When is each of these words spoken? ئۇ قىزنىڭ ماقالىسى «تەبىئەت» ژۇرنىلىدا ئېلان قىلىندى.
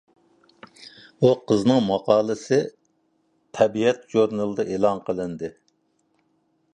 ئۇ 1.25 1.29
قىزنىڭ 1.51 1.83
ماقالىسى 1.89 2.59
«تەبىئەت» 3.59 4.03
ژۇرنىلىدا 4.15 4.67
ئېلان 4.77 5.03
قىلىندى. 5.11 5.55